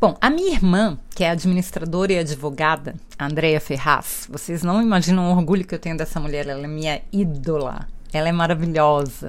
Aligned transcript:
Bom, 0.00 0.16
a 0.18 0.30
minha 0.30 0.54
irmã, 0.54 0.98
que 1.14 1.22
é 1.22 1.28
administradora 1.28 2.10
e 2.10 2.18
advogada, 2.18 2.94
Andrea 3.18 3.60
Ferraz, 3.60 4.26
vocês 4.30 4.62
não 4.62 4.80
imaginam 4.80 5.30
o 5.30 5.36
orgulho 5.36 5.66
que 5.66 5.74
eu 5.74 5.78
tenho 5.78 5.94
dessa 5.94 6.18
mulher, 6.18 6.48
ela 6.48 6.64
é 6.64 6.66
minha 6.66 7.02
ídola. 7.12 7.86
Ela 8.10 8.30
é 8.30 8.32
maravilhosa. 8.32 9.28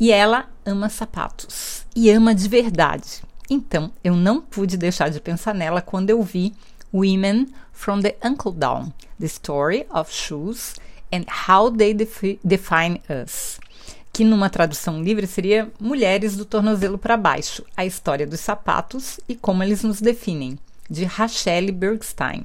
E 0.00 0.10
ela 0.10 0.46
ama 0.66 0.88
sapatos 0.88 1.86
e 1.94 2.10
ama 2.10 2.34
de 2.34 2.48
verdade. 2.48 3.22
Então, 3.48 3.92
eu 4.02 4.16
não 4.16 4.40
pude 4.40 4.76
deixar 4.76 5.10
de 5.10 5.20
pensar 5.20 5.54
nela 5.54 5.80
quando 5.80 6.10
eu 6.10 6.20
vi 6.24 6.52
Women 6.92 7.46
from 7.72 8.00
the 8.00 8.16
Ankle 8.20 8.50
Down: 8.50 8.92
The 9.20 9.26
Story 9.26 9.86
of 9.94 10.12
Shoes 10.12 10.74
and 11.12 11.26
How 11.48 11.70
They 11.70 11.94
Defi 11.94 12.40
Define 12.42 13.00
Us 13.08 13.60
que 14.14 14.24
numa 14.24 14.48
tradução 14.48 15.02
livre 15.02 15.26
seria 15.26 15.68
Mulheres 15.80 16.36
do 16.36 16.44
Tornozelo 16.44 16.96
para 16.96 17.16
Baixo, 17.16 17.64
a 17.76 17.84
história 17.84 18.24
dos 18.24 18.38
sapatos 18.38 19.18
e 19.28 19.34
como 19.34 19.60
eles 19.60 19.82
nos 19.82 20.00
definem, 20.00 20.56
de 20.88 21.02
Rachel 21.04 21.72
Bergstein. 21.72 22.44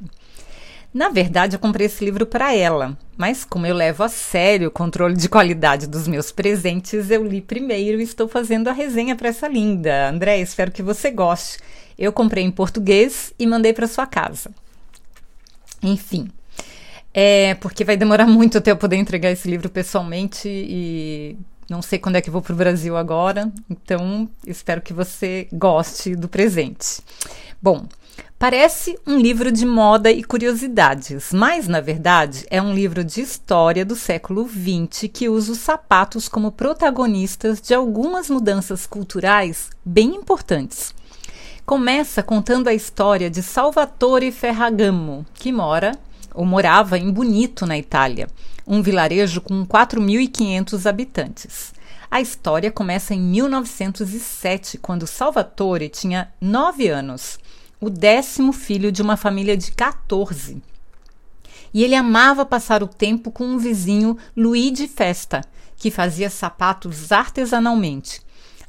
Na 0.91 1.09
verdade, 1.09 1.55
eu 1.55 1.59
comprei 1.59 1.85
esse 1.85 2.03
livro 2.03 2.25
para 2.25 2.55
ela, 2.55 2.97
mas 3.15 3.45
como 3.45 3.67
eu 3.67 3.75
levo 3.75 4.01
a 4.01 4.09
sério 4.09 4.69
o 4.69 4.71
controle 4.71 5.15
de 5.15 5.29
qualidade 5.29 5.85
dos 5.85 6.07
meus 6.07 6.31
presentes, 6.31 7.11
eu 7.11 7.23
li 7.23 7.39
primeiro 7.39 7.99
e 7.99 8.03
estou 8.03 8.27
fazendo 8.27 8.67
a 8.67 8.73
resenha 8.73 9.15
para 9.15 9.29
essa 9.29 9.47
linda. 9.47 10.09
André, 10.09 10.39
espero 10.39 10.71
que 10.71 10.81
você 10.81 11.11
goste. 11.11 11.59
Eu 11.99 12.11
comprei 12.11 12.43
em 12.43 12.49
português 12.49 13.31
e 13.37 13.45
mandei 13.45 13.73
para 13.73 13.87
sua 13.87 14.07
casa. 14.07 14.49
Enfim, 15.83 16.31
é 17.13 17.53
porque 17.53 17.83
vai 17.83 17.95
demorar 17.95 18.25
muito 18.27 18.57
até 18.57 18.71
eu 18.71 18.77
poder 18.77 18.95
entregar 18.95 19.29
esse 19.29 19.47
livro 19.47 19.69
pessoalmente 19.69 20.49
e 20.49 21.37
não 21.69 21.81
sei 21.81 21.99
quando 21.99 22.15
é 22.15 22.21
que 22.21 22.31
vou 22.31 22.41
para 22.41 22.53
o 22.53 22.57
Brasil 22.57 22.97
agora, 22.97 23.51
então 23.69 24.27
espero 24.45 24.81
que 24.81 24.93
você 24.93 25.47
goste 25.53 26.15
do 26.15 26.27
presente. 26.27 27.01
Bom, 27.61 27.85
parece 28.39 28.97
um 29.05 29.17
livro 29.17 29.51
de 29.51 29.65
moda 29.65 30.09
e 30.11 30.23
curiosidades, 30.23 31.31
mas 31.31 31.67
na 31.67 31.79
verdade 31.79 32.45
é 32.49 32.59
um 32.59 32.73
livro 32.73 33.03
de 33.03 33.21
história 33.21 33.85
do 33.85 33.95
século 33.95 34.49
XX 34.49 35.09
que 35.13 35.29
usa 35.29 35.51
os 35.51 35.59
sapatos 35.59 36.27
como 36.27 36.51
protagonistas 36.51 37.61
de 37.61 37.73
algumas 37.73 38.29
mudanças 38.29 38.87
culturais 38.87 39.69
bem 39.85 40.15
importantes. 40.15 40.95
Começa 41.65 42.23
contando 42.23 42.67
a 42.67 42.73
história 42.73 43.29
de 43.29 43.43
Salvatore 43.43 44.31
Ferragamo, 44.31 45.23
que 45.35 45.51
mora 45.51 45.91
ou 46.39 46.45
morava 46.45 46.97
em 46.97 47.11
Bonito, 47.11 47.65
na 47.65 47.77
Itália, 47.77 48.29
um 48.65 48.81
vilarejo 48.81 49.41
com 49.41 49.65
4.500 49.65 50.89
habitantes. 50.89 51.73
A 52.09 52.21
história 52.21 52.71
começa 52.71 53.13
em 53.13 53.19
1907, 53.19 54.77
quando 54.77 55.05
Salvatore 55.05 55.89
tinha 55.89 56.31
9 56.39 56.87
anos, 56.87 57.37
o 57.77 57.89
décimo 57.89 58.53
filho 58.53 58.89
de 58.89 59.01
uma 59.01 59.17
família 59.17 59.57
de 59.57 59.73
14. 59.73 60.63
E 61.73 61.83
ele 61.83 61.93
amava 61.93 62.45
passar 62.45 62.81
o 62.81 62.87
tempo 62.87 63.31
com 63.31 63.43
um 63.43 63.57
vizinho, 63.57 64.17
Luigi 64.33 64.87
Festa, 64.87 65.41
que 65.75 65.91
fazia 65.91 66.29
sapatos 66.29 67.11
artesanalmente. 67.11 68.21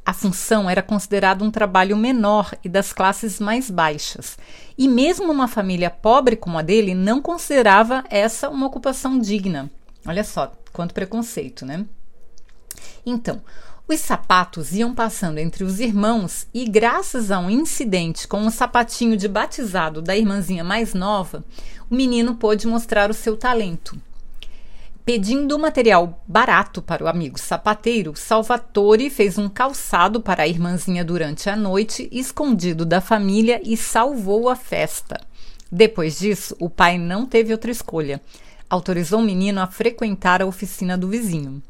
A 0.05 0.13
função 0.13 0.69
era 0.69 0.81
considerada 0.81 1.43
um 1.43 1.51
trabalho 1.51 1.95
menor 1.95 2.53
e 2.63 2.69
das 2.69 2.91
classes 2.91 3.39
mais 3.39 3.69
baixas. 3.69 4.37
E 4.77 4.87
mesmo 4.87 5.31
uma 5.31 5.47
família 5.47 5.89
pobre 5.89 6.35
como 6.35 6.57
a 6.57 6.61
dele 6.61 6.95
não 6.95 7.21
considerava 7.21 8.03
essa 8.09 8.49
uma 8.49 8.65
ocupação 8.65 9.19
digna. 9.19 9.69
Olha 10.05 10.23
só, 10.23 10.51
quanto 10.73 10.93
preconceito, 10.93 11.65
né? 11.65 11.85
Então, 13.05 13.41
os 13.87 13.99
sapatos 13.99 14.73
iam 14.73 14.95
passando 14.95 15.37
entre 15.37 15.63
os 15.63 15.79
irmãos 15.79 16.47
e, 16.53 16.67
graças 16.67 17.29
a 17.29 17.39
um 17.39 17.49
incidente 17.49 18.27
com 18.27 18.39
um 18.39 18.49
sapatinho 18.49 19.15
de 19.15 19.27
batizado 19.27 20.01
da 20.01 20.15
irmãzinha 20.15 20.63
mais 20.63 20.93
nova, 20.93 21.43
o 21.89 21.95
menino 21.95 22.35
pôde 22.35 22.67
mostrar 22.67 23.11
o 23.11 23.13
seu 23.13 23.35
talento. 23.37 23.99
Pedindo 25.13 25.59
material 25.59 26.23
barato 26.25 26.81
para 26.81 27.03
o 27.03 27.07
amigo 27.09 27.37
sapateiro, 27.37 28.13
Salvatore 28.15 29.09
fez 29.09 29.37
um 29.37 29.49
calçado 29.49 30.21
para 30.21 30.43
a 30.43 30.47
irmãzinha 30.47 31.03
durante 31.03 31.49
a 31.49 31.55
noite, 31.57 32.07
escondido 32.13 32.85
da 32.85 33.01
família, 33.01 33.59
e 33.61 33.75
salvou 33.75 34.47
a 34.47 34.55
festa. 34.55 35.19
Depois 35.69 36.17
disso, 36.17 36.55
o 36.61 36.69
pai 36.69 36.97
não 36.97 37.25
teve 37.25 37.51
outra 37.51 37.69
escolha. 37.69 38.21
Autorizou 38.69 39.19
o 39.19 39.21
menino 39.21 39.59
a 39.59 39.67
frequentar 39.67 40.41
a 40.41 40.45
oficina 40.45 40.97
do 40.97 41.09
vizinho. 41.09 41.61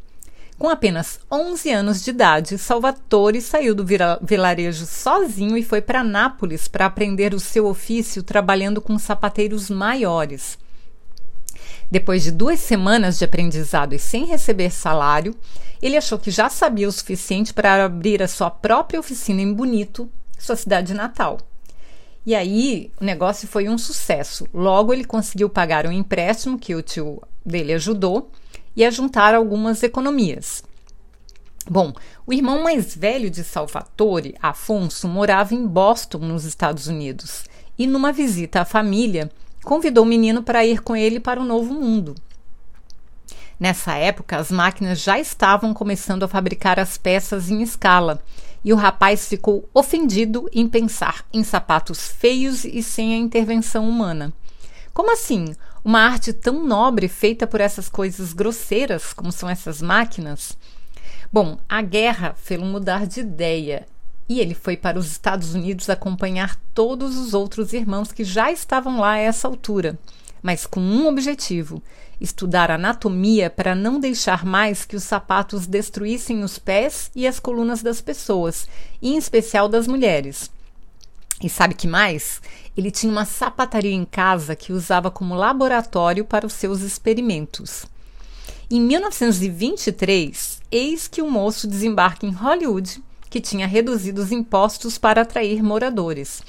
Com 0.56 0.70
apenas 0.70 1.20
11 1.32 1.72
anos 1.72 2.04
de 2.04 2.12
idade, 2.12 2.60
Salvatore 2.60 3.42
saiu 3.42 3.74
do 3.74 3.84
vilarejo 4.22 4.86
sozinho 4.86 5.58
e 5.58 5.64
foi 5.64 5.82
para 5.82 6.04
Nápoles 6.04 6.68
para 6.68 6.86
aprender 6.86 7.34
o 7.34 7.40
seu 7.40 7.66
ofício 7.66 8.22
trabalhando 8.22 8.80
com 8.80 9.00
sapateiros 9.00 9.68
maiores. 9.68 10.60
Depois 11.90 12.24
de 12.24 12.32
duas 12.32 12.60
semanas 12.60 13.18
de 13.18 13.26
aprendizado 13.26 13.94
e 13.94 14.00
sem 14.00 14.26
receber 14.26 14.72
salário, 14.72 15.36
ele 15.82 15.98
achou 15.98 16.18
que 16.18 16.32
já 16.32 16.50
sabia 16.50 16.88
o 16.88 16.92
suficiente 16.92 17.54
para 17.54 17.86
abrir 17.86 18.22
a 18.22 18.28
sua 18.28 18.50
própria 18.50 19.00
oficina 19.00 19.42
em 19.42 19.54
Bonito, 19.54 20.10
sua 20.38 20.56
cidade 20.56 20.94
natal. 20.94 21.38
E 22.26 22.36
aí 22.36 22.92
o 23.00 23.04
negócio 23.04 23.48
foi 23.48 23.68
um 23.68 23.78
sucesso. 23.78 24.48
Logo 24.54 24.94
ele 24.94 25.04
conseguiu 25.04 25.50
pagar 25.50 25.88
um 25.88 25.92
empréstimo 25.92 26.60
que 26.60 26.76
o 26.76 26.82
tio 26.82 27.22
dele 27.46 27.74
ajudou 27.74 28.32
e 28.76 28.86
a 28.86 28.92
juntar 28.92 29.34
algumas 29.34 29.82
economias. 29.82 30.64
Bom, 31.70 31.94
o 32.26 32.34
irmão 32.34 32.64
mais 32.64 32.96
velho 32.96 33.30
de 33.30 33.44
Salvatore, 33.44 34.36
Afonso, 34.42 35.08
morava 35.08 35.54
em 35.54 35.66
Boston, 35.66 36.20
nos 36.20 36.44
Estados 36.44 36.88
Unidos, 36.88 37.46
e 37.78 37.86
numa 37.86 38.12
visita 38.12 38.62
à 38.62 38.66
família, 38.66 39.32
convidou 39.64 40.04
o 40.04 40.08
menino 40.08 40.44
para 40.44 40.66
ir 40.66 40.82
com 40.82 40.96
ele 40.96 41.20
para 41.20 41.40
o 41.40 41.46
Novo 41.46 41.74
Mundo. 41.74 42.16
Nessa 43.60 43.94
época, 43.94 44.38
as 44.38 44.52
máquinas 44.52 45.02
já 45.02 45.20
estavam 45.20 45.74
começando 45.74 46.24
a 46.24 46.28
fabricar 46.28 46.80
as 46.80 46.98
peças 46.98 47.50
em 47.50 47.62
escala, 47.62 48.22
e 48.64 48.74
o 48.74 48.76
rapaz 48.76 49.28
ficou 49.28 49.70
ofendido 49.74 50.50
em 50.52 50.68
pensar 50.68 51.26
em 51.32 51.44
sapatos 51.44 52.08
feios 52.08 52.66
e 52.66 52.82
sem 52.82 53.14
a 53.14 53.18
intervenção 53.18 53.88
humana. 53.88 54.34
Como 54.94 55.12
assim? 55.12 55.56
Uma 55.84 56.02
arte 56.02 56.34
tão 56.34 56.66
nobre 56.66 57.08
feita 57.08 57.48
por 57.48 57.62
essas 57.62 57.90
coisas 57.90 58.34
grosseiras 58.34 59.14
como 59.14 59.32
são 59.32 59.50
essas 59.50 59.82
máquinas? 59.82 60.58
Bom, 61.32 61.58
a 61.68 61.82
guerra 61.82 62.36
fez-lo 62.36 62.66
mudar 62.66 63.08
de 63.08 63.22
ideia 63.22 63.88
e 64.28 64.40
ele 64.40 64.54
foi 64.54 64.78
para 64.78 64.98
os 64.98 65.12
Estados 65.12 65.54
Unidos 65.54 65.90
acompanhar 65.90 66.56
todos 66.74 67.18
os 67.18 67.34
outros 67.34 67.74
irmãos 67.74 68.12
que 68.12 68.24
já 68.24 68.52
estavam 68.52 69.00
lá 69.00 69.12
a 69.12 69.20
essa 69.20 69.48
altura, 69.48 70.00
mas 70.42 70.66
com 70.66 70.80
um 70.80 71.08
objetivo: 71.08 71.82
estudar 72.20 72.72
anatomia 72.72 73.50
para 73.50 73.76
não 73.76 74.00
deixar 74.00 74.46
mais 74.46 74.86
que 74.86 74.96
os 74.96 75.04
sapatos 75.04 75.68
destruíssem 75.68 76.44
os 76.44 76.58
pés 76.58 77.12
e 77.16 77.28
as 77.28 77.40
colunas 77.40 77.82
das 77.82 78.00
pessoas, 78.00 78.68
em 79.02 79.18
especial 79.18 79.68
das 79.68 79.88
mulheres. 79.88 80.50
E 81.44 81.50
sabe 81.50 81.74
que 81.74 81.88
mais? 81.88 82.42
Ele 82.78 82.92
tinha 82.92 83.12
uma 83.12 83.26
sapataria 83.26 83.94
em 83.94 84.06
casa 84.06 84.56
que 84.56 84.72
usava 84.72 85.10
como 85.10 85.36
laboratório 85.36 86.24
para 86.24 86.46
os 86.46 86.54
seus 86.54 86.82
experimentos. 86.82 87.86
Em 88.70 88.80
1923, 88.80 90.62
eis 90.72 91.08
que 91.08 91.22
o 91.22 91.30
moço 91.30 91.68
desembarca 91.68 92.26
em 92.26 92.32
Hollywood 92.32 93.04
que 93.32 93.40
tinha 93.40 93.66
reduzido 93.66 94.22
os 94.22 94.30
impostos 94.30 94.98
para 94.98 95.22
atrair 95.22 95.64
moradores. 95.64 96.44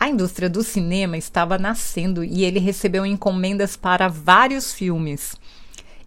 A 0.00 0.08
indústria 0.08 0.50
do 0.50 0.64
cinema 0.64 1.16
estava 1.16 1.56
nascendo 1.56 2.24
e 2.24 2.44
ele 2.44 2.58
recebeu 2.58 3.06
encomendas 3.06 3.76
para 3.76 4.08
vários 4.08 4.72
filmes. 4.72 5.36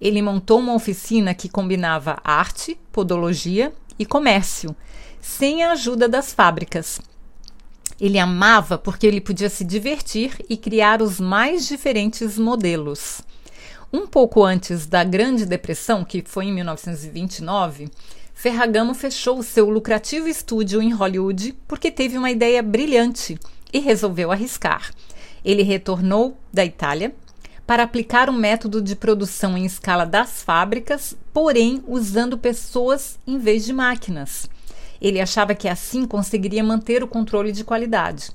Ele 0.01 0.21
montou 0.21 0.59
uma 0.59 0.73
oficina 0.73 1.33
que 1.33 1.47
combinava 1.47 2.19
arte, 2.25 2.77
podologia 2.91 3.71
e 3.97 4.05
comércio, 4.05 4.75
sem 5.21 5.63
a 5.63 5.71
ajuda 5.71 6.09
das 6.09 6.33
fábricas. 6.33 6.99
Ele 7.99 8.19
amava 8.19 8.77
porque 8.77 9.07
ele 9.07 9.21
podia 9.21 9.49
se 9.49 9.63
divertir 9.63 10.35
e 10.49 10.57
criar 10.57 11.01
os 11.01 11.21
mais 11.21 11.65
diferentes 11.65 12.37
modelos. 12.37 13.21
Um 13.93 14.05
pouco 14.07 14.43
antes 14.43 14.85
da 14.85 15.03
Grande 15.05 15.45
Depressão, 15.45 16.03
que 16.03 16.23
foi 16.25 16.45
em 16.45 16.53
1929, 16.53 17.89
Ferragamo 18.41 18.95
fechou 18.95 19.43
seu 19.43 19.69
lucrativo 19.69 20.27
estúdio 20.27 20.81
em 20.81 20.91
Hollywood 20.91 21.55
porque 21.67 21.91
teve 21.91 22.17
uma 22.17 22.31
ideia 22.31 22.63
brilhante 22.63 23.37
e 23.71 23.77
resolveu 23.77 24.31
arriscar. 24.31 24.91
Ele 25.45 25.61
retornou 25.61 26.35
da 26.51 26.65
Itália, 26.65 27.13
para 27.67 27.83
aplicar 27.83 28.31
um 28.31 28.33
método 28.33 28.81
de 28.81 28.95
produção 28.95 29.55
em 29.55 29.63
escala 29.63 30.05
das 30.05 30.41
fábricas, 30.41 31.15
porém 31.31 31.83
usando 31.87 32.35
pessoas 32.35 33.19
em 33.27 33.37
vez 33.37 33.63
de 33.63 33.73
máquinas. 33.73 34.49
Ele 34.99 35.21
achava 35.21 35.53
que 35.53 35.67
assim 35.67 36.03
conseguiria 36.07 36.63
manter 36.63 37.03
o 37.03 37.07
controle 37.07 37.51
de 37.51 37.63
qualidade. 37.63 38.31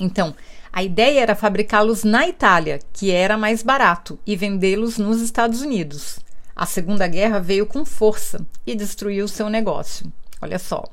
Então, 0.00 0.34
a 0.72 0.82
ideia 0.82 1.20
era 1.20 1.36
fabricá-los 1.36 2.02
na 2.02 2.26
Itália, 2.26 2.80
que 2.92 3.12
era 3.12 3.38
mais 3.38 3.62
barato, 3.62 4.18
e 4.26 4.34
vendê-los 4.34 4.98
nos 4.98 5.22
Estados 5.22 5.62
Unidos. 5.62 6.25
A 6.56 6.64
Segunda 6.64 7.06
Guerra 7.06 7.38
veio 7.38 7.66
com 7.66 7.84
força 7.84 8.40
e 8.66 8.74
destruiu 8.74 9.28
seu 9.28 9.50
negócio. 9.50 10.10
Olha 10.40 10.58
só. 10.58 10.84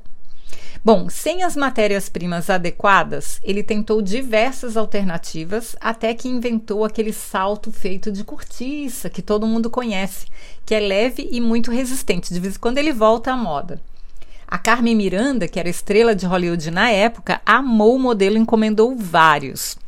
Bom, 0.84 1.08
sem 1.08 1.42
as 1.42 1.56
matérias-primas 1.56 2.50
adequadas, 2.50 3.40
ele 3.42 3.62
tentou 3.62 4.02
diversas 4.02 4.76
alternativas 4.76 5.74
até 5.80 6.12
que 6.12 6.28
inventou 6.28 6.84
aquele 6.84 7.14
salto 7.14 7.72
feito 7.72 8.12
de 8.12 8.22
cortiça 8.22 9.08
que 9.08 9.22
todo 9.22 9.46
mundo 9.46 9.70
conhece, 9.70 10.26
que 10.66 10.74
é 10.74 10.80
leve 10.80 11.26
e 11.32 11.40
muito 11.40 11.70
resistente. 11.70 12.34
De 12.34 12.38
vez 12.38 12.56
em 12.56 12.58
quando 12.58 12.76
ele 12.76 12.92
volta 12.92 13.32
à 13.32 13.36
moda. 13.36 13.80
A 14.46 14.58
Carmen 14.58 14.94
Miranda, 14.94 15.48
que 15.48 15.58
era 15.58 15.70
estrela 15.70 16.14
de 16.14 16.26
Hollywood 16.26 16.70
na 16.70 16.90
época, 16.90 17.40
amou 17.46 17.96
o 17.96 17.98
modelo 17.98 18.36
e 18.36 18.40
encomendou 18.40 18.94
vários. 18.94 19.78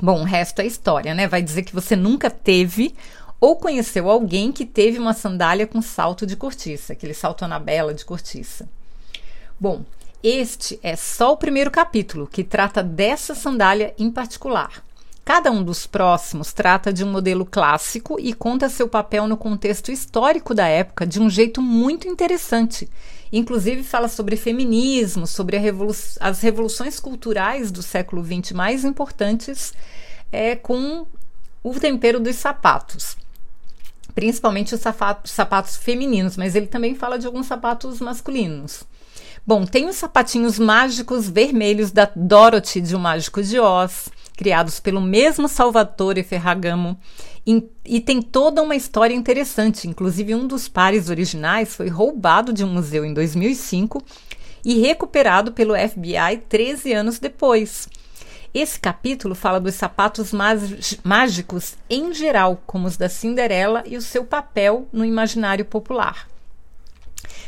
Bom, 0.00 0.20
o 0.20 0.24
resto 0.24 0.60
é 0.60 0.66
história, 0.66 1.14
né? 1.14 1.26
Vai 1.26 1.40
dizer 1.40 1.62
que 1.62 1.74
você 1.74 1.96
nunca 1.96 2.28
teve 2.28 2.94
ou 3.42 3.56
conheceu 3.56 4.08
alguém 4.08 4.52
que 4.52 4.64
teve 4.64 5.00
uma 5.00 5.12
sandália 5.12 5.66
com 5.66 5.82
salto 5.82 6.24
de 6.24 6.36
cortiça, 6.36 6.92
aquele 6.92 7.12
salto 7.12 7.44
anabela 7.44 7.92
de 7.92 8.04
cortiça. 8.04 8.68
Bom, 9.58 9.82
este 10.22 10.78
é 10.80 10.94
só 10.94 11.32
o 11.32 11.36
primeiro 11.36 11.68
capítulo, 11.68 12.28
que 12.28 12.44
trata 12.44 12.84
dessa 12.84 13.34
sandália 13.34 13.92
em 13.98 14.12
particular. 14.12 14.84
Cada 15.24 15.50
um 15.50 15.64
dos 15.64 15.88
próximos 15.88 16.52
trata 16.52 16.92
de 16.92 17.02
um 17.02 17.10
modelo 17.10 17.44
clássico 17.44 18.16
e 18.20 18.32
conta 18.32 18.68
seu 18.68 18.86
papel 18.86 19.26
no 19.26 19.36
contexto 19.36 19.90
histórico 19.90 20.54
da 20.54 20.68
época 20.68 21.04
de 21.04 21.20
um 21.20 21.28
jeito 21.28 21.60
muito 21.60 22.06
interessante. 22.06 22.88
Inclusive 23.32 23.82
fala 23.82 24.06
sobre 24.06 24.36
feminismo, 24.36 25.26
sobre 25.26 25.58
revolu 25.58 25.92
as 26.20 26.40
revoluções 26.40 27.00
culturais 27.00 27.72
do 27.72 27.82
século 27.82 28.24
XX 28.24 28.52
mais 28.52 28.84
importantes, 28.84 29.74
é, 30.30 30.54
com 30.54 31.08
o 31.64 31.74
tempero 31.80 32.20
dos 32.20 32.36
sapatos 32.36 33.20
principalmente 34.14 34.74
os 34.74 34.80
sapatos, 34.80 35.30
sapatos 35.32 35.76
femininos, 35.76 36.36
mas 36.36 36.54
ele 36.54 36.66
também 36.66 36.94
fala 36.94 37.18
de 37.18 37.26
alguns 37.26 37.46
sapatos 37.46 38.00
masculinos. 38.00 38.84
Bom, 39.44 39.64
tem 39.66 39.88
os 39.88 39.96
sapatinhos 39.96 40.58
mágicos 40.58 41.28
vermelhos 41.28 41.90
da 41.90 42.10
Dorothy 42.14 42.80
de 42.80 42.94
O 42.94 42.98
Mágico 42.98 43.42
de 43.42 43.58
Oz, 43.58 44.08
criados 44.36 44.78
pelo 44.78 45.00
mesmo 45.00 45.48
Salvatore 45.48 46.22
Ferragamo, 46.22 46.96
e, 47.44 47.64
e 47.84 48.00
tem 48.00 48.22
toda 48.22 48.62
uma 48.62 48.76
história 48.76 49.14
interessante. 49.14 49.88
Inclusive, 49.88 50.34
um 50.34 50.46
dos 50.46 50.68
pares 50.68 51.08
originais 51.08 51.74
foi 51.74 51.88
roubado 51.88 52.52
de 52.52 52.64
um 52.64 52.72
museu 52.72 53.04
em 53.04 53.12
2005 53.12 54.02
e 54.64 54.78
recuperado 54.80 55.50
pelo 55.50 55.74
FBI 55.74 56.38
13 56.48 56.92
anos 56.92 57.18
depois. 57.18 57.88
Esse 58.54 58.78
capítulo 58.78 59.34
fala 59.34 59.58
dos 59.58 59.74
sapatos 59.74 60.30
mágicos 61.02 61.74
em 61.88 62.12
geral, 62.12 62.60
como 62.66 62.86
os 62.86 62.98
da 62.98 63.08
Cinderela 63.08 63.82
e 63.86 63.96
o 63.96 64.02
seu 64.02 64.26
papel 64.26 64.86
no 64.92 65.06
imaginário 65.06 65.64
popular. 65.64 66.28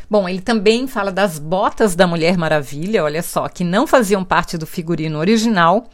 Bom, 0.09 0.27
ele 0.27 0.41
também 0.41 0.87
fala 0.87 1.13
das 1.13 1.39
botas 1.39 1.95
da 1.95 2.07
Mulher 2.07 2.39
Maravilha, 2.39 3.05
olha 3.05 3.23
só, 3.23 3.49
que 3.49 3.65
não 3.65 3.87
faziam 3.87 4.25
parte 4.25 4.57
do 4.57 4.67
figurino 4.67 5.19
original, 5.19 5.91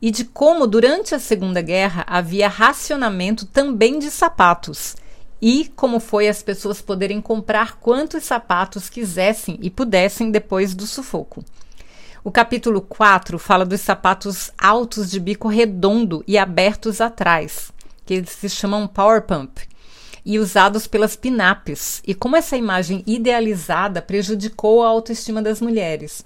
e 0.00 0.12
de 0.12 0.24
como 0.24 0.68
durante 0.68 1.16
a 1.16 1.18
Segunda 1.18 1.60
Guerra 1.60 2.04
havia 2.06 2.46
racionamento 2.46 3.46
também 3.46 3.98
de 3.98 4.10
sapatos, 4.10 4.94
e 5.42 5.72
como 5.74 5.98
foi 5.98 6.28
as 6.28 6.44
pessoas 6.44 6.80
poderem 6.80 7.20
comprar 7.20 7.76
quantos 7.78 8.22
sapatos 8.22 8.88
quisessem 8.88 9.58
e 9.60 9.68
pudessem 9.68 10.30
depois 10.30 10.74
do 10.74 10.86
sufoco. 10.86 11.44
O 12.26 12.32
capítulo 12.32 12.80
4 12.80 13.38
fala 13.38 13.66
dos 13.66 13.82
sapatos 13.82 14.50
altos 14.56 15.10
de 15.10 15.20
bico 15.20 15.46
redondo 15.46 16.24
e 16.26 16.38
abertos 16.38 17.02
atrás, 17.02 17.70
que 18.06 18.14
eles 18.14 18.30
se 18.30 18.48
chamam 18.48 18.86
power 18.86 19.20
pump, 19.20 19.58
e 20.24 20.38
usados 20.38 20.86
pelas 20.86 21.16
pinapes, 21.16 22.00
e 22.06 22.14
como 22.14 22.34
essa 22.34 22.56
imagem 22.56 23.04
idealizada 23.06 24.00
prejudicou 24.00 24.82
a 24.82 24.88
autoestima 24.88 25.42
das 25.42 25.60
mulheres. 25.60 26.24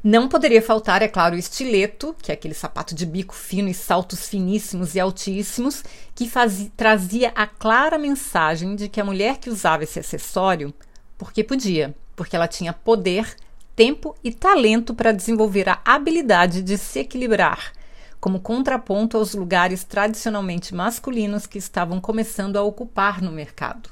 Não 0.00 0.28
poderia 0.28 0.62
faltar, 0.62 1.02
é 1.02 1.08
claro, 1.08 1.34
o 1.34 1.38
estileto, 1.38 2.14
que 2.22 2.30
é 2.30 2.34
aquele 2.34 2.54
sapato 2.54 2.94
de 2.94 3.04
bico 3.04 3.34
fino 3.34 3.68
e 3.68 3.74
saltos 3.74 4.28
finíssimos 4.28 4.94
e 4.94 5.00
altíssimos, 5.00 5.82
que 6.14 6.30
fazia, 6.30 6.70
trazia 6.76 7.32
a 7.34 7.48
clara 7.48 7.98
mensagem 7.98 8.76
de 8.76 8.88
que 8.88 9.00
a 9.00 9.04
mulher 9.04 9.38
que 9.38 9.50
usava 9.50 9.82
esse 9.82 9.98
acessório, 9.98 10.72
porque 11.18 11.42
podia, 11.42 11.92
porque 12.14 12.36
ela 12.36 12.46
tinha 12.46 12.72
poder, 12.72 13.34
tempo 13.74 14.14
e 14.22 14.32
talento 14.32 14.94
para 14.94 15.12
desenvolver 15.12 15.68
a 15.68 15.80
habilidade 15.84 16.62
de 16.62 16.76
se 16.76 17.00
equilibrar, 17.00 17.72
como 18.20 18.40
contraponto 18.40 19.16
aos 19.16 19.34
lugares 19.34 19.84
tradicionalmente 19.84 20.74
masculinos 20.74 21.46
que 21.46 21.58
estavam 21.58 22.00
começando 22.00 22.56
a 22.56 22.62
ocupar 22.62 23.20
no 23.20 23.32
mercado. 23.32 23.90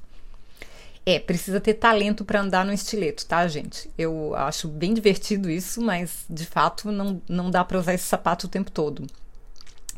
É, 1.04 1.18
precisa 1.18 1.60
ter 1.60 1.74
talento 1.74 2.24
para 2.24 2.40
andar 2.40 2.64
no 2.64 2.72
estileto, 2.72 3.24
tá, 3.26 3.48
gente? 3.48 3.90
Eu 3.96 4.34
acho 4.36 4.68
bem 4.68 4.92
divertido 4.92 5.50
isso, 5.50 5.80
mas 5.80 6.24
de 6.28 6.44
fato 6.44 6.92
não, 6.92 7.20
não 7.28 7.50
dá 7.50 7.64
para 7.64 7.78
usar 7.78 7.94
esse 7.94 8.04
sapato 8.04 8.46
o 8.46 8.50
tempo 8.50 8.70
todo. 8.70 9.06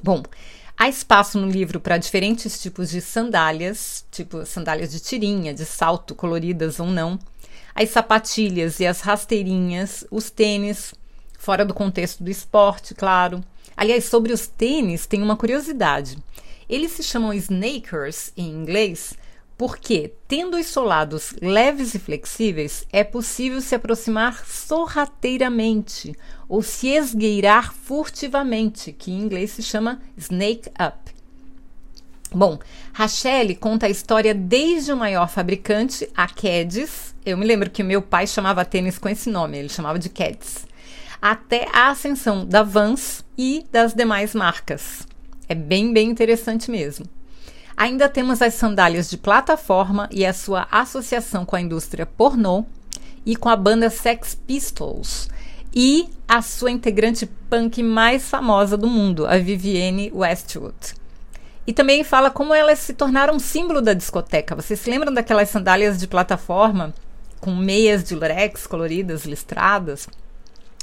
Bom, 0.01 0.23
há 0.79 0.89
espaço 0.89 1.39
no 1.39 1.51
livro 1.51 1.81
para 1.81 1.99
diferentes 1.99 2.63
tipos 2.63 2.89
de 2.89 3.01
sandálias, 3.01 4.07
tipo 4.13 4.47
sandálias 4.47 4.93
de 4.93 5.01
tirinha, 5.01 5.53
de 5.53 5.65
salto, 5.65 6.15
coloridas 6.15 6.79
ou 6.79 6.87
não, 6.87 7.19
as 7.75 7.91
sapatilhas 7.91 8.81
e 8.81 8.87
as 8.87 9.01
rasteirinhas, 9.01 10.05
os 10.11 10.31
tênis, 10.31 10.95
fora 11.39 11.65
do 11.65 11.75
contexto 11.75 12.23
do 12.23 12.31
esporte, 12.31 12.95
claro. 12.95 13.43
Aliás, 13.77 14.05
sobre 14.05 14.33
os 14.33 14.47
tênis, 14.47 15.07
tem 15.07 15.23
uma 15.23 15.37
curiosidade. 15.37 16.17
Eles 16.69 16.93
se 16.93 17.03
chamam 17.03 17.33
snakers 17.33 18.33
em 18.37 18.49
inglês 18.49 19.15
porque, 19.57 20.13
tendo 20.27 20.57
os 20.57 20.67
solados 20.67 21.35
leves 21.41 21.95
e 21.95 21.99
flexíveis, 21.99 22.85
é 22.93 23.05
possível 23.05 23.61
se 23.61 23.75
aproximar 23.75 24.45
sorrateiramente 24.45 26.17
ou 26.49 26.63
se 26.63 26.89
esgueirar 26.89 27.73
furtivamente, 27.73 28.93
que 28.93 29.13
em 29.13 29.21
inglês 29.21 29.53
se 29.53 29.63
chama 29.63 30.03
snake 30.17 30.69
up. 30.71 31.15
Bom, 32.35 32.59
Rachelle 32.93 33.55
conta 33.55 33.87
a 33.87 33.91
história 33.91 34.35
desde 34.35 34.93
o 34.93 34.97
maior 34.97 35.29
fabricante, 35.29 36.09
a 36.17 36.27
Keds. 36.27 37.15
Eu 37.25 37.37
me 37.37 37.45
lembro 37.45 37.69
que 37.69 37.83
meu 37.83 38.01
pai 38.01 38.27
chamava 38.27 38.65
tênis 38.65 38.99
com 38.99 39.09
esse 39.09 39.29
nome, 39.29 39.59
ele 39.59 39.69
chamava 39.69 39.99
de 39.99 40.09
Keds. 40.09 40.67
Até 41.21 41.69
a 41.73 41.91
ascensão 41.91 42.47
da 42.47 42.63
Vans 42.63 43.25
e 43.37 43.67
das 43.71 43.93
demais 43.93 44.35
marcas. 44.35 45.07
É 45.49 45.55
bem, 45.55 45.93
bem 45.93 46.09
interessante 46.09 46.71
mesmo. 46.71 47.05
Ainda 47.77 48.09
temos 48.09 48.41
as 48.41 48.55
sandálias 48.55 49.11
de 49.11 49.19
plataforma 49.19 50.09
e 50.11 50.25
a 50.25 50.33
sua 50.33 50.67
associação 50.71 51.45
com 51.45 51.57
a 51.57 51.61
indústria 51.61 52.07
pornô 52.07 52.65
e 53.27 53.37
com 53.37 53.49
a 53.49 53.57
banda 53.57 53.91
Sex 53.91 54.35
Pistols 54.35 55.29
e 55.75 56.09
a 56.27 56.43
sua 56.43 56.71
integrante 56.71 57.27
punk 57.27 57.83
mais 57.83 58.29
famosa 58.29 58.77
do 58.77 58.89
mundo, 58.89 59.27
a 59.27 59.39
Vivienne 59.39 60.11
Westwood. 60.15 61.02
E 61.67 61.73
também 61.73 62.03
fala 62.03 62.31
como 62.31 62.53
elas 62.53 62.79
se 62.81 62.93
tornaram 62.93 63.39
símbolo 63.39 63.81
da 63.81 63.93
discoteca. 63.93 64.57
Vocês 64.57 64.81
se 64.81 64.91
lembram 64.91 65.13
daquelas 65.13 65.49
sandálias 65.49 65.99
de 65.99 66.09
plataforma 66.09 66.93
com 67.41 67.55
meias 67.55 68.03
de 68.03 68.15
lurex 68.15 68.67
coloridas, 68.67 69.25
listradas? 69.25 70.09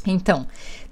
Então, 0.06 0.48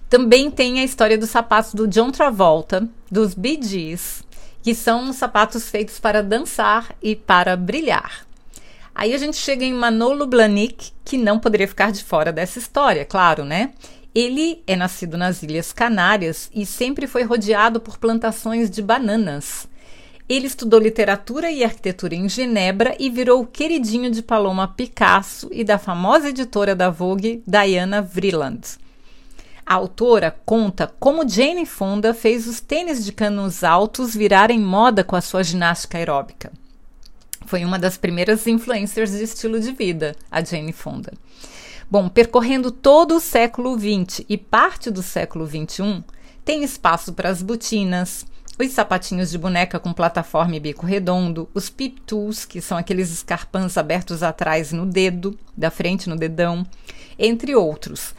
também 0.09 0.51
tem 0.51 0.79
a 0.79 0.83
história 0.83 1.17
dos 1.17 1.29
sapatos 1.29 1.73
do 1.73 1.87
John 1.87 2.11
Travolta, 2.11 2.87
dos 3.11 3.33
Bee 3.33 3.59
Gees, 3.61 4.23
que 4.61 4.75
são 4.75 5.13
sapatos 5.13 5.69
feitos 5.69 5.99
para 5.99 6.23
dançar 6.23 6.95
e 7.01 7.15
para 7.15 7.55
brilhar. 7.55 8.25
Aí 8.93 9.13
a 9.13 9.17
gente 9.17 9.37
chega 9.37 9.63
em 9.63 9.73
Manolo 9.73 10.25
Blahnik, 10.25 10.91
que 11.05 11.17
não 11.17 11.39
poderia 11.39 11.67
ficar 11.67 11.91
de 11.91 12.03
fora 12.03 12.33
dessa 12.33 12.57
história, 12.57 13.05
claro, 13.05 13.45
né? 13.45 13.71
Ele 14.15 14.63
é 14.65 14.75
nascido 14.75 15.17
nas 15.17 15.43
Ilhas 15.43 15.71
Canárias 15.71 16.49
e 16.53 16.65
sempre 16.65 17.05
foi 17.05 17.23
rodeado 17.23 17.79
por 17.79 17.97
plantações 17.97 18.69
de 18.69 18.81
bananas. 18.81 19.67
Ele 20.29 20.47
estudou 20.47 20.79
literatura 20.79 21.49
e 21.49 21.63
arquitetura 21.63 22.13
em 22.13 22.27
Genebra 22.27 22.95
e 22.99 23.09
virou 23.09 23.41
o 23.41 23.47
queridinho 23.47 24.11
de 24.11 24.21
Paloma 24.21 24.67
Picasso 24.67 25.47
e 25.53 25.63
da 25.63 25.77
famosa 25.77 26.29
editora 26.29 26.75
da 26.75 26.89
Vogue, 26.89 27.41
Diana 27.47 28.01
Vreeland. 28.01 28.77
A 29.65 29.75
autora 29.75 30.35
conta 30.45 30.93
como 30.99 31.27
Jane 31.27 31.65
Fonda 31.65 32.13
fez 32.13 32.45
os 32.45 32.59
tênis 32.59 33.05
de 33.05 33.13
canos 33.13 33.63
altos 33.63 34.13
virarem 34.13 34.59
moda 34.59 35.03
com 35.03 35.15
a 35.15 35.21
sua 35.21 35.43
ginástica 35.43 35.97
aeróbica. 35.97 36.51
Foi 37.45 37.63
uma 37.63 37.79
das 37.79 37.97
primeiras 37.97 38.45
influencers 38.47 39.11
de 39.11 39.23
estilo 39.23 39.59
de 39.61 39.71
vida, 39.71 40.13
a 40.29 40.43
Jane 40.43 40.73
Fonda. 40.73 41.13
Bom, 41.89 42.09
percorrendo 42.09 42.69
todo 42.69 43.15
o 43.15 43.19
século 43.21 43.77
XX 43.79 44.25
e 44.27 44.37
parte 44.37 44.91
do 44.91 45.01
século 45.01 45.47
XXI, 45.47 46.03
tem 46.43 46.63
espaço 46.63 47.13
para 47.13 47.29
as 47.29 47.41
botinas, 47.41 48.25
os 48.59 48.71
sapatinhos 48.71 49.29
de 49.29 49.37
boneca 49.37 49.79
com 49.79 49.93
plataforma 49.93 50.55
e 50.55 50.59
bico 50.59 50.85
redondo, 50.85 51.47
os 51.53 51.69
pip 51.69 52.01
tools, 52.01 52.45
que 52.45 52.59
são 52.59 52.77
aqueles 52.77 53.11
escarpãs 53.11 53.77
abertos 53.77 54.23
atrás 54.23 54.71
no 54.71 54.85
dedo, 54.85 55.37
da 55.55 55.69
frente 55.69 56.09
no 56.09 56.15
dedão, 56.15 56.65
entre 57.19 57.55
outros. 57.55 58.15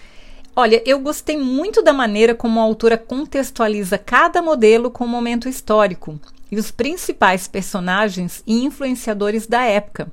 Olha, 0.55 0.83
eu 0.85 0.99
gostei 0.99 1.37
muito 1.37 1.83
da 1.83 1.93
maneira 1.93 2.35
como 2.35 2.59
a 2.59 2.63
autora 2.63 2.99
contextualiza 2.99 3.99
cada 3.99 4.43
modelo 4.43 4.91
com 4.91 5.05
o 5.05 5.09
momento 5.09 5.49
histórico 5.49 6.21
e 6.51 6.57
os 6.57 6.71
principais 6.71 7.47
personagens 7.47 8.43
e 8.47 8.65
influenciadores 8.65 9.47
da 9.47 9.63
época. 9.63 10.11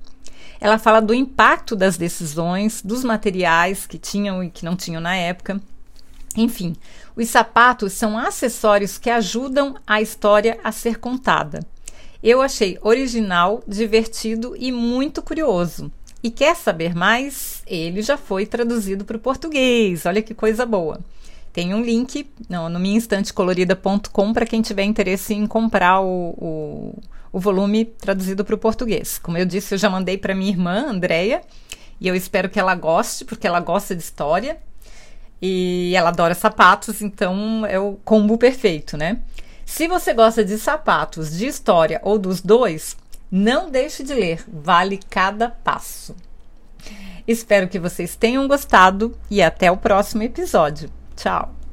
Ela 0.60 0.77
fala 0.77 1.01
do 1.01 1.13
impacto 1.13 1.75
das 1.75 1.98
decisões, 1.98 2.82
dos 2.82 3.03
materiais 3.03 3.86
que 3.86 3.98
tinham 3.98 4.44
e 4.44 4.50
que 4.50 4.65
não 4.65 4.75
tinham 4.75 5.01
na 5.01 5.15
época. 5.15 5.60
Enfim, 6.35 6.75
os 7.15 7.29
sapatos 7.29 7.93
são 7.93 8.17
acessórios 8.17 8.97
que 8.97 9.09
ajudam 9.09 9.75
a 9.87 10.01
história 10.01 10.59
a 10.63 10.71
ser 10.71 10.99
contada. 10.99 11.61
Eu 12.21 12.41
achei 12.41 12.77
original, 12.81 13.63
divertido 13.67 14.55
e 14.57 14.71
muito 14.71 15.21
curioso. 15.21 15.91
E 16.23 16.31
quer 16.31 16.55
saber 16.55 16.95
mais? 16.95 17.61
Ele 17.67 18.01
já 18.01 18.17
foi 18.17 18.45
traduzido 18.45 19.05
para 19.05 19.17
o 19.17 19.19
português. 19.19 20.05
Olha 20.05 20.23
que 20.23 20.33
coisa 20.33 20.65
boa. 20.65 20.99
Tem 21.53 21.73
um 21.73 21.81
link 21.81 22.27
no, 22.49 22.67
no 22.67 22.79
minhainstantecolorida.com 22.79 24.33
para 24.33 24.45
quem 24.45 24.61
tiver 24.61 24.83
interesse 24.83 25.33
em 25.33 25.45
comprar 25.45 26.01
o, 26.01 26.33
o, 26.37 26.99
o 27.31 27.39
volume 27.39 27.85
traduzido 27.85 28.43
para 28.43 28.55
o 28.55 28.57
português. 28.57 29.19
Como 29.19 29.37
eu 29.37 29.45
disse, 29.45 29.75
eu 29.75 29.77
já 29.77 29.89
mandei 29.89 30.17
para 30.17 30.35
minha 30.35 30.51
irmã, 30.51 30.87
Andréia, 30.89 31.41
e 32.01 32.07
eu 32.07 32.15
espero 32.15 32.49
que 32.49 32.59
ela 32.59 32.75
goste, 32.75 33.23
porque 33.23 33.47
ela 33.47 33.59
gosta 33.59 33.95
de 33.95 34.01
história 34.01 34.57
e 35.41 35.93
ela 35.95 36.09
adora 36.09 36.33
sapatos, 36.33 37.01
então 37.01 37.65
é 37.65 37.79
o 37.79 37.93
combo 38.03 38.37
perfeito, 38.37 38.97
né? 38.97 39.19
Se 39.65 39.87
você 39.87 40.13
gosta 40.13 40.45
de 40.45 40.57
sapatos, 40.57 41.35
de 41.35 41.47
história 41.47 41.99
ou 42.03 42.19
dos 42.19 42.41
dois, 42.41 42.95
não 43.31 43.69
deixe 43.69 44.03
de 44.03 44.13
ler, 44.13 44.43
vale 44.47 44.99
cada 45.09 45.49
passo. 45.49 46.15
Espero 47.27 47.67
que 47.67 47.79
vocês 47.79 48.15
tenham 48.15 48.47
gostado 48.47 49.17
e 49.29 49.41
até 49.41 49.71
o 49.71 49.77
próximo 49.77 50.21
episódio. 50.21 50.91
Tchau! 51.15 51.64